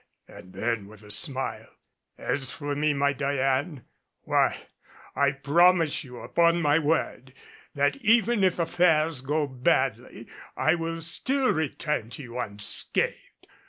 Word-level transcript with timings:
And 0.27 0.53
then 0.53 0.87
with 0.87 1.03
a 1.03 1.11
smile, 1.11 1.69
"As 2.17 2.49
for 2.49 2.75
me, 2.75 2.91
my 2.91 3.13
Diane, 3.13 3.85
why 4.21 4.57
I 5.15 5.31
promise 5.31 6.03
you 6.03 6.21
upon 6.21 6.59
my 6.59 6.79
word 6.79 7.35
that, 7.75 7.97
even 7.97 8.43
if 8.43 8.57
affairs 8.57 9.21
go 9.21 9.45
badly, 9.45 10.25
I 10.57 10.73
will 10.73 11.01
still 11.01 11.49
return 11.51 12.09
to 12.17 12.23
you 12.23 12.39
unscathed. 12.39 13.45